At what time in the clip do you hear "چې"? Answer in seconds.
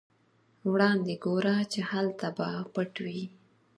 1.71-1.79